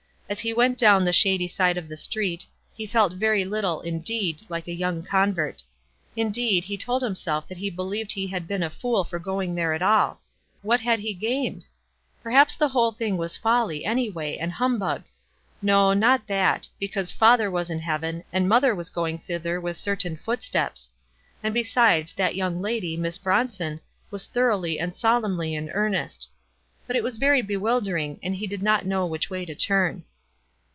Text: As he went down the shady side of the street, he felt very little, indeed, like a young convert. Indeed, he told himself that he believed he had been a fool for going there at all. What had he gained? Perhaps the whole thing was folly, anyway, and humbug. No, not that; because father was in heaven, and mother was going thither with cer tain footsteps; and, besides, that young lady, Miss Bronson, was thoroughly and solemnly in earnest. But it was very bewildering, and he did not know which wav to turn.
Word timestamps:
As 0.31 0.39
he 0.39 0.53
went 0.53 0.77
down 0.77 1.03
the 1.03 1.11
shady 1.11 1.49
side 1.49 1.77
of 1.77 1.89
the 1.89 1.97
street, 1.97 2.45
he 2.73 2.87
felt 2.87 3.11
very 3.11 3.43
little, 3.43 3.81
indeed, 3.81 4.45
like 4.47 4.65
a 4.65 4.73
young 4.73 5.03
convert. 5.03 5.61
Indeed, 6.15 6.63
he 6.63 6.77
told 6.77 7.01
himself 7.03 7.49
that 7.49 7.57
he 7.57 7.69
believed 7.69 8.13
he 8.13 8.27
had 8.27 8.47
been 8.47 8.63
a 8.63 8.69
fool 8.69 9.03
for 9.03 9.19
going 9.19 9.55
there 9.55 9.73
at 9.73 9.81
all. 9.81 10.21
What 10.61 10.79
had 10.79 10.99
he 10.99 11.13
gained? 11.13 11.65
Perhaps 12.23 12.55
the 12.55 12.69
whole 12.69 12.93
thing 12.93 13.17
was 13.17 13.35
folly, 13.35 13.83
anyway, 13.83 14.37
and 14.37 14.53
humbug. 14.53 15.03
No, 15.61 15.91
not 15.91 16.27
that; 16.27 16.69
because 16.79 17.11
father 17.11 17.51
was 17.51 17.69
in 17.69 17.79
heaven, 17.79 18.23
and 18.31 18.47
mother 18.47 18.73
was 18.73 18.89
going 18.89 19.17
thither 19.17 19.59
with 19.59 19.75
cer 19.75 19.97
tain 19.97 20.15
footsteps; 20.15 20.89
and, 21.43 21.53
besides, 21.53 22.13
that 22.15 22.37
young 22.37 22.61
lady, 22.61 22.95
Miss 22.95 23.17
Bronson, 23.17 23.81
was 24.09 24.27
thoroughly 24.27 24.79
and 24.79 24.95
solemnly 24.95 25.55
in 25.55 25.69
earnest. 25.71 26.29
But 26.87 26.95
it 26.95 27.03
was 27.03 27.17
very 27.17 27.41
bewildering, 27.41 28.17
and 28.23 28.33
he 28.37 28.47
did 28.47 28.63
not 28.63 28.85
know 28.85 29.05
which 29.05 29.27
wav 29.29 29.45
to 29.47 29.55
turn. 29.55 30.05